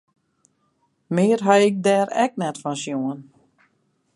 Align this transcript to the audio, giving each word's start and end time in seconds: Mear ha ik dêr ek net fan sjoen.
Mear 1.15 1.39
ha 1.45 1.55
ik 1.67 1.75
dêr 1.85 2.07
ek 2.23 2.33
net 2.39 2.57
fan 2.61 2.77
sjoen. 2.81 3.19